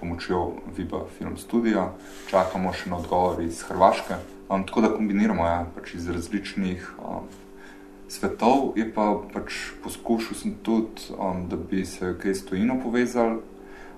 [0.00, 1.90] pomočjo Viba Film Studia.
[2.30, 4.18] Čakamo še na odgovor iz Hrvaške.
[4.48, 7.30] Um, tako da kombiniramo ja, pač iz različnih um,
[8.10, 13.40] svetov, je pa pač poskušal sem tudi, um, da bi se kaj s tujino povezali,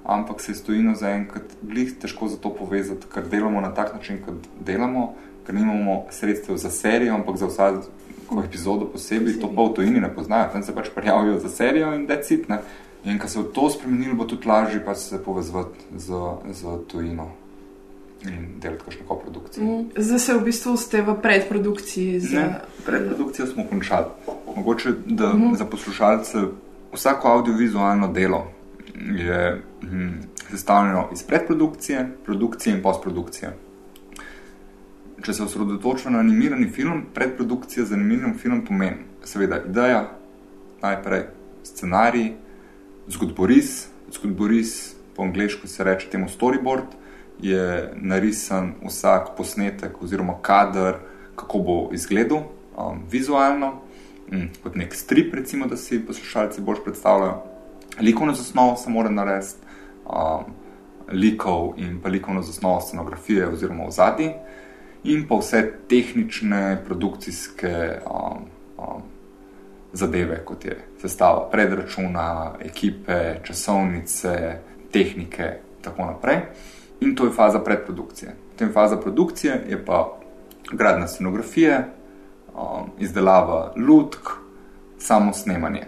[0.05, 4.21] ampak se s tujino zaenkrat glih težko za to povezati, ker delamo na tak način,
[4.23, 5.15] kot delamo,
[5.47, 10.13] ker nimamo sredstev za serijo, ampak za vsako epizodo posebej, to pa v tujini ne
[10.15, 12.63] poznajo, tam se pač prijavijo za serijo in decitne.
[13.05, 16.13] In ko se bo to spremenilo, bo tudi lažje pa se povezati z,
[16.53, 17.31] z tujino
[18.25, 19.65] in delati kakšno koprodukcijo.
[19.65, 19.91] Mm.
[19.97, 22.21] Zdaj se v bistvu ste v predprodukciji.
[22.21, 22.41] Za...
[22.41, 24.07] Ne, predprodukcijo smo končali.
[24.57, 25.57] Mogoče, da uh -huh.
[25.57, 26.39] za poslušalce
[26.93, 28.47] vsako audiovizualno delo
[29.17, 30.09] je hm,
[30.51, 33.51] sestavljeno iz predprodukcije, produkcije in postprodukcije.
[35.23, 40.11] Če se osredotočimo na animirani film, predprodukcija za animirani film pomeni, seveda, ideja,
[40.83, 41.23] najprej
[41.65, 42.33] scenarij,
[43.09, 46.87] zgodboris, zgodboris po angliško se reče temu storyboard
[47.41, 50.95] je narisan vsak posnetek oziroma kader,
[51.37, 53.73] kako bo izgledal um, vizualno,
[54.33, 57.43] um, kot nek strip, recimo, da si poslušalci bolj predstavljajo.
[58.01, 59.67] Likovno zasnovo se mora narediti,
[60.07, 60.45] um,
[61.13, 64.35] likov in pa likovno zasnovo scenografije oziroma ozadje,
[65.05, 68.47] in pa vse tehnične, produkcijske um,
[68.79, 69.03] um,
[69.93, 74.59] zadeve, kot je sestava predračuna, ekipe, časovnice,
[74.93, 75.43] tehnike
[75.77, 76.41] in tako naprej
[77.01, 78.35] in to je faza predprodukcije.
[78.53, 80.19] Potem faza produkcije je pa
[80.73, 81.85] gradna scenografije,
[82.55, 84.29] um, izdelava lutk,
[84.99, 85.87] samo snemanje.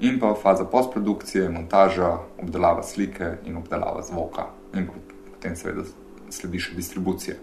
[0.00, 4.46] In pa faza postprodukcije, montaža, obdelava slike in obdelava zvoka.
[4.74, 4.88] In
[5.30, 5.82] potem seveda
[6.30, 7.36] sledi še distribucija.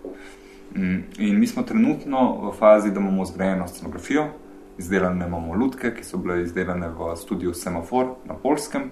[0.76, 4.28] Mm, in mi smo trenutno v fazi, da imamo zgrajeno scenografijo,
[4.80, 8.90] izdelane imamo lutke, ki so bile izdelane v studiu Semafor na Polskem.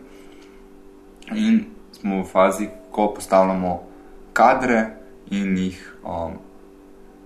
[1.35, 3.79] In smo v fazi, ko postavljamo
[4.33, 4.83] kadre
[5.31, 6.37] in jih um,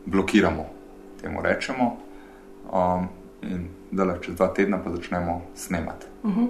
[0.06, 0.66] blokiramo,
[1.22, 1.98] temu rečemo.
[2.72, 3.08] Um,
[3.42, 6.06] in da le čez dva tedna pa začnemo snemati.
[6.24, 6.48] Uh -huh.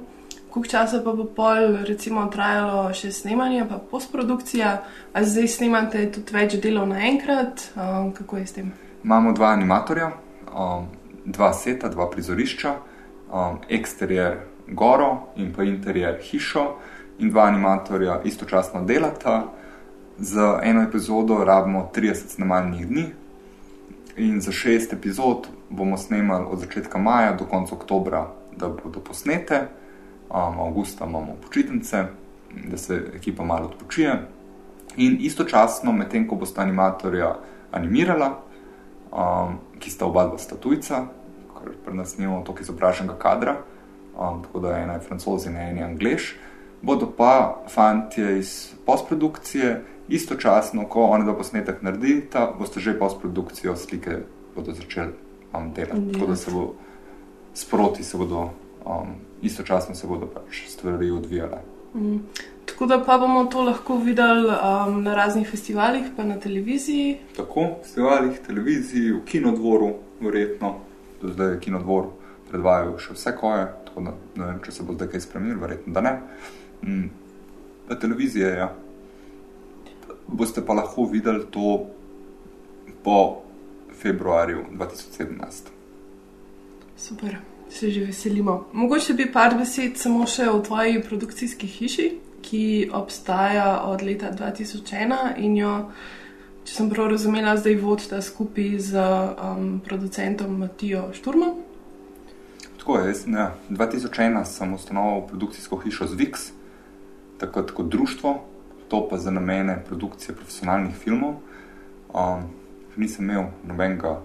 [0.49, 6.33] Koliko časa pa bo pol, recimo, trajalo še snemanje, pa postprodukcija, ali zdaj snemate tudi
[6.33, 7.71] več delov naenkrat?
[7.75, 8.71] Um, kako je s tem?
[9.03, 10.11] Imamo dva animatorja,
[10.55, 10.85] um,
[11.25, 12.75] dva seta, dva prizorišča,
[13.31, 16.65] um, eksterijer goro in pa interijer hišo,
[17.19, 19.43] in dva animatorja istočasno delata.
[20.17, 23.05] Za eno epizodo rabimo 30 snemalnih dni,
[24.17, 29.67] in za šest epizod bomo snemali od začetka maja do konca oktobra, da bodo posnete.
[30.29, 32.05] Um, avgusta imamo počitnice,
[32.65, 34.27] da se ekipa malo odpočije.
[34.97, 37.35] In istočasno, medtem ko bosta animatorja
[37.71, 38.41] animirala,
[39.11, 41.05] um, ki sta oba dva statujca,
[41.57, 43.57] ker pri nas nimamo toliko izobraženega kadra,
[44.17, 46.35] um, tako da ena je francoz in ena je angliš,
[46.81, 54.17] bodo pa fantje iz postprodukcije istočasno, ko oni da posnetek naredita, boste že postprodukcijo slike
[54.55, 55.13] bodo začeli
[55.53, 56.11] um, delati.
[56.13, 56.73] Tako da se bo
[57.53, 58.49] sproti, se bodo,
[58.85, 61.61] um, istočasno se bodo pač stvari odvijale.
[61.95, 62.17] Mm.
[62.81, 67.17] Tako da pa bomo to lahko videli um, na raznih festivalih, pa na televiziji.
[67.37, 70.71] Tako, festivalih, televiziji, v kinodvoru, verjetno,
[71.21, 72.07] do zdaj je kinodvor
[72.49, 75.93] predvajal še vse koje, tako da ne vem, če se bo zdaj kaj spremenil, verjetno
[75.93, 76.15] da ne.
[76.81, 77.11] Mm.
[77.91, 78.71] Na televiziji je, ja
[80.25, 81.85] boste pa lahko videli to
[83.03, 83.43] po
[84.01, 85.69] februarju 2017.
[86.97, 87.37] Super,
[87.69, 88.65] se že veselimo.
[88.73, 92.09] Mogoče bi par besed samo še o tvoji produkcijski hiši,
[92.41, 95.73] ki obstaja od leta 2001 in jo,
[96.65, 101.59] če sem prav razumela, zdaj vodite skupaj z um, producentom Matijo Šturmom.
[102.81, 106.49] Tako je, jaz, ja, 2001 sem ustanovil produkcijsko hišo Zvix,
[107.37, 108.39] takrat kot društvo,
[108.89, 111.35] to pa za namene produkcije profesionalnih filmov.
[112.13, 112.49] Um,
[112.95, 114.19] nisem imel nobenega,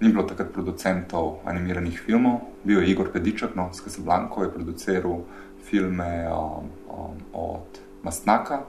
[0.00, 5.24] ni bilo takrat producentov animiranih filmov, bil je Igor Pediček, no, s Casablanco je produciral
[5.64, 8.62] filme um, um, od Mastnaka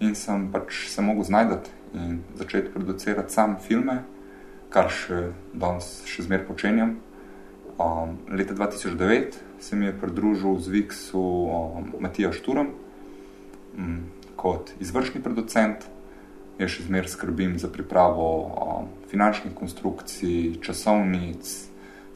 [0.00, 4.02] in sem pač se mogel znajdati in začeti producirati sam filme,
[4.68, 6.96] kar še danes še zmer počenjam.
[7.76, 12.72] Um, leta 2009 se mi je pridružil z Viksu um, Matija Šturom,
[13.76, 14.02] m,
[14.36, 15.86] kot izvršni producent,
[16.58, 21.48] jaz še zmeraj skrbim za pripravo um, finančnih konstrukcij, časovnic,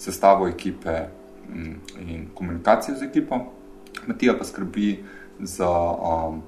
[0.01, 1.07] sestavo ekipe
[1.49, 3.60] m, in komunikacijo z ekipo.
[4.07, 5.05] Matija pa skrbi
[5.41, 6.43] za um,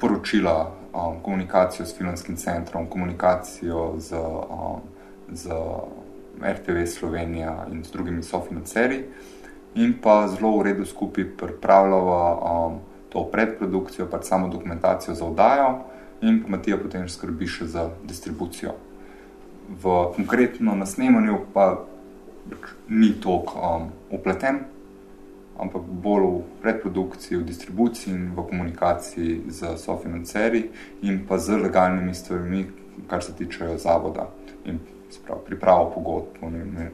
[0.00, 4.80] poročila, um, komunikacijo s filmskim centrom, komunikacijo z, um,
[5.32, 5.50] z
[6.42, 9.04] RTV Slovenija in z drugimi sofinancerji.
[9.74, 15.78] In pa zelo v redu skupaj pripravljava um, to predprodukcijo, pač samo dokumentacijo za oddajo,
[16.20, 18.74] in pa Matija potem skrbi še za distribucijo.
[19.82, 21.84] V konkretno na snemanju pa
[22.88, 24.64] ni tako um, upleten,
[25.58, 30.70] ampak bolj v predprodukciji, v distribuciji in v komunikaciji z sofinancerji
[31.02, 32.66] in pa z legalnimi stvarmi,
[33.06, 34.28] kar se tiče zavoda
[34.64, 34.78] in
[35.10, 36.26] sprav, pripravo pogodb,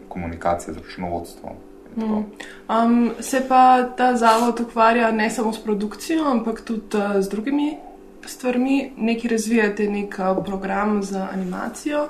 [0.08, 1.52] komunikacije z računovodstvom.
[1.96, 2.24] Mm.
[2.68, 7.76] Um, se pa ta zavod ukvarja ne samo s produkcijo, ampak tudi uh, z drugimi
[8.26, 8.92] stvarmi.
[8.96, 12.08] Nekaj razvijate nek uh, program za animacijo,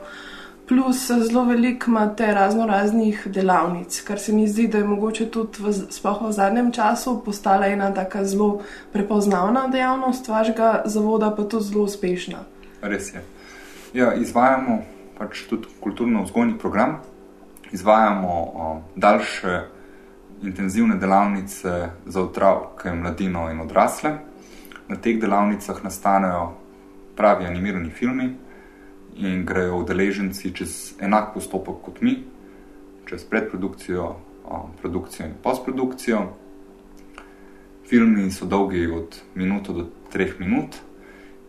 [0.70, 5.58] plus zelo veliko imate razno raznih delavnic, kar se mi zdi, da je mogoče tudi
[5.58, 8.60] v, sploh v zadnjem času postala ena tako zelo
[8.92, 12.44] prepoznavna dejavnost vašega zavoda, pa tudi zelo uspešna.
[12.82, 13.22] Res je.
[13.94, 14.76] Ja, izvajamo
[15.18, 17.00] pač tudi kulturno-vzgojni program,
[17.72, 19.60] izvajamo o, daljše
[20.42, 24.14] intenzivne delavnice za otroke, mladino in odrasle.
[24.88, 26.52] Na teh delavnicah nastanejo
[27.16, 28.30] pravi animirani filmi
[29.20, 32.16] in grejo udeleženci čez enak postopek kot mi,
[33.08, 34.14] čez predprodukcijo,
[34.80, 36.20] produkcijo in postprodukcijo.
[37.90, 40.76] Filmi so dolgi od minuto do treh minut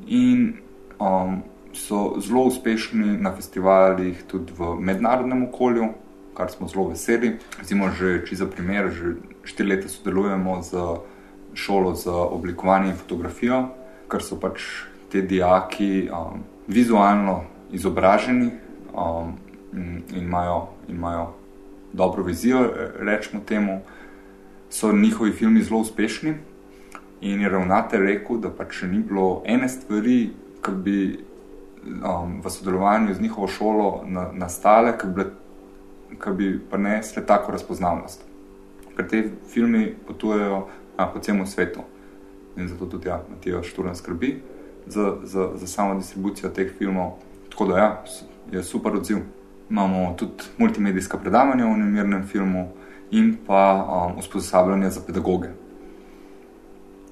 [0.07, 0.57] in
[0.99, 5.93] um, so zelo uspešni na festivalih, tudi v mednarodnem okolju,
[6.33, 7.37] kar smo zelo veseli.
[7.59, 10.83] Recimo, že če za primer, že štiri leta sodelujemo z
[11.53, 13.61] šolo za oblikovanje in fotografijo,
[14.11, 14.65] ker so pač
[15.11, 18.51] te dijaki um, vizualno izobraženi
[18.93, 19.33] um,
[19.73, 21.33] in, imajo, imajo
[21.93, 23.81] dobro vizijo, rečemo temu,
[24.69, 26.33] so njihovi filmi zelo uspešni.
[27.21, 30.31] In je ravnatelj rekel, da pač ni bilo ene stvari,
[30.61, 31.19] ki bi
[31.83, 35.25] um, v sodelovanju z njihovo šolo na, nastale, ki bi,
[36.37, 38.25] bi prinesle tako razpoznavnost.
[38.95, 41.81] Ker te filme potujejo a, po celem svetu
[42.57, 44.41] in zato tudi ja, Matija Šturna skrbi
[44.85, 47.11] za, za, za samo distribucijo teh filmov.
[47.51, 48.03] Tako da ja,
[48.51, 49.17] je super odziv.
[49.69, 52.67] Imamo tudi multimedijska predavanja o nemirnem filmu
[53.11, 55.47] in pa um, usposabljanje za pedagoge.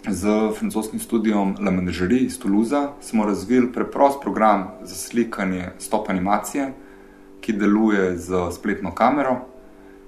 [0.07, 6.73] Z francoskim študijom La Menagerie iz Toulouse smo razvili preprost program za slikanje stop animacije,
[7.41, 9.35] ki deluje z spletno kamero.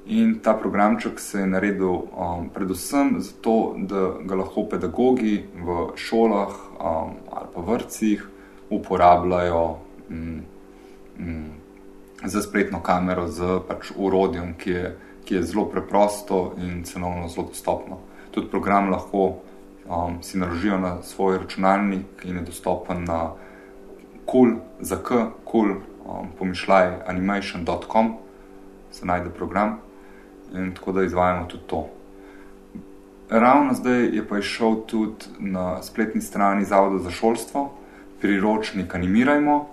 [0.06, 6.48] In ta programček se je naredil um, predvsem zato, da ga lahko pedagogi v šolah
[6.48, 8.28] um, ali pa vrtcih
[8.70, 9.78] uporabljajo
[10.12, 10.42] um,
[11.20, 11.46] um,
[12.24, 17.48] za spletno kamero, z pač urodjem, ki je, ki je zelo preprosto in cenovno zelo
[17.48, 17.98] dostopno.
[18.32, 19.42] Tudi program lahko
[19.88, 23.32] um, si naložijo na svoj računalnik in je dostopen na
[24.32, 28.14] cool, za k, cool, um, pomišljaj, animation.com,
[28.92, 29.80] se najde program.
[30.54, 31.88] In tako da izvajamo tudi to.
[33.30, 37.72] Ravno zdaj je pa išel tudi na spletni strani Zavoda za šolstvo,
[38.22, 39.68] priročnik Animirajmo,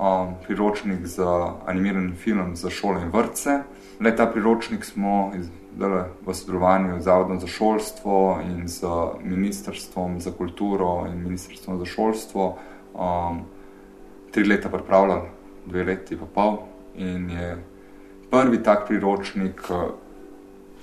[0.00, 3.62] um, priročnik za animirani film za šole in vrtce.
[4.00, 5.32] Le ta priročnik smo
[5.76, 8.86] zdaj, v sodelovanju z Zavodom za šolstvo in z
[9.22, 12.56] Ministrstvom za kulturo in Ministrstvom za šolstvo
[12.94, 13.44] um,
[14.30, 15.28] tri leta pripravljali,
[15.66, 16.58] dve leti pa pol.
[16.96, 17.56] In je
[18.30, 19.60] prvi tak priročnik,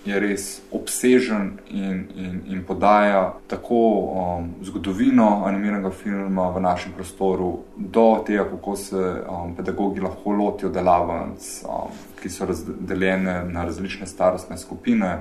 [0.08, 7.52] je res obsežen in, in, in podaja tako um, zgodovino animiranega filma v našem prostoru,
[7.78, 11.92] do tega, kako se um, pedagogi lahko lotijo delavnic, um,
[12.22, 15.18] ki so razdeljene na različne starostne skupine,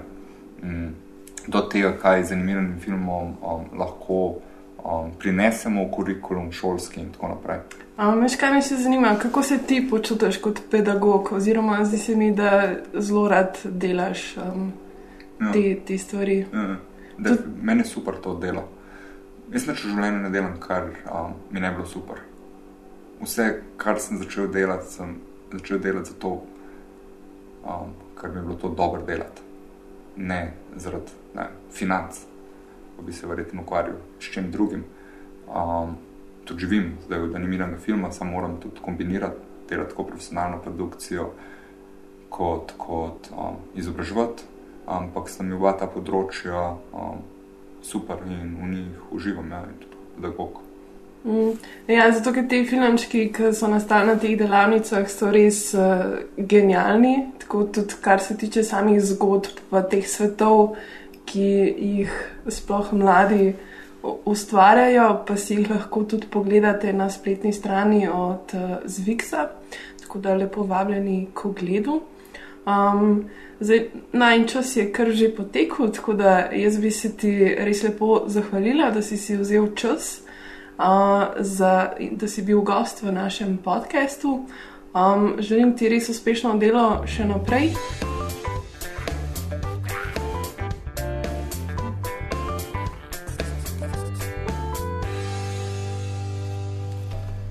[0.63, 0.95] um,
[1.47, 4.36] do tega, kaj z animiranim filmom um, lahko
[5.01, 7.61] um, prinesemo v kurikulum šolski in tako naprej.
[7.97, 12.33] Ampak, kaj me še zanima, kako se ti počutiš kot pedagog, oziroma zdi se mi,
[12.37, 14.73] da zelo rad delaš um,
[15.41, 15.53] ja.
[15.53, 16.39] te, te stvari.
[16.53, 16.77] Ja,
[17.19, 17.47] da, Tud...
[17.63, 18.67] Meni je super to delo.
[19.53, 22.21] Jaz neč v življenju ne delam, kar um, mi ne bi bilo super.
[23.23, 23.49] Vse,
[23.81, 25.17] kar sem začel delati, sem
[25.55, 26.33] začel delati zato,
[27.65, 29.45] um, ker mi je bilo to dobro delati.
[30.17, 30.41] Ne
[30.77, 32.19] zaradi ne, financ,
[33.03, 34.85] bi se verjetno ukvarjal s čim drugim.
[35.49, 35.97] Um,
[36.45, 39.37] tudi živim, zdaj od animiranega filma, samo moram tudi kombinirati,
[39.69, 41.31] delati tako profesionalno produkcijo,
[42.29, 44.43] kot, kot um, izobraževati.
[44.87, 47.25] Ampak sta mi oba ta področja um,
[47.83, 50.61] super in v njih uživam, ja, in tudi pedagog.
[51.27, 51.57] Mm.
[51.91, 57.17] Ja, zato, ker ti filmčki, ki so nastali na teh delavnicah, so res uh, genialni,
[57.43, 60.77] tako tudi kar se tiče samih zgodb, pa teh svetov,
[61.27, 62.13] ki jih
[62.49, 63.55] sploh mladi
[64.25, 69.49] ustvarjajo, pa si jih lahko tudi pogledate na spletni strani od uh, Zviksa,
[70.01, 72.01] tako da lepo vabljeni k ogledu.
[72.67, 73.25] Um,
[74.13, 78.91] Naj čas je kar že potekel, tako da jaz bi se ti res lepo zahvalila,
[78.91, 80.21] da si si vzel čas,
[80.79, 80.85] uh,
[81.41, 84.43] za, da si bil gost v našem podkastu.
[84.95, 87.73] Um, želim ti res uspešno delo še naprej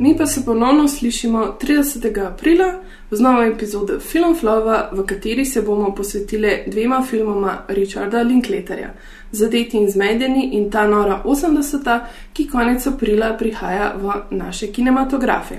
[0.06, 2.28] Mi pa se ponovno slišimo 30.
[2.28, 2.74] aprila
[3.12, 8.94] z novo epizodo Filmflova, v kateri se bomo posvetili dvema filmoma Richarda Linkleterja,
[9.32, 12.00] Zadeti in zmedeni in ta nora 80,
[12.34, 15.58] ki konec aprila prihaja v naše kinematografe.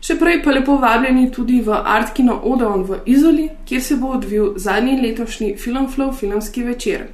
[0.00, 4.12] Še prej pa lepo vabljeni tudi v Art Kino Odeon v Izoli, kjer se bo
[4.20, 7.08] odvil zadnji letošnji Filmflow filmski večer.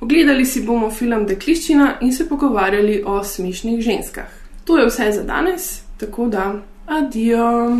[0.00, 4.47] Ogledali si bomo film Dekliščina in se pogovarjali o smešnih ženskah.
[4.68, 6.54] To je vse za danes, tako da
[6.86, 7.76] adijo.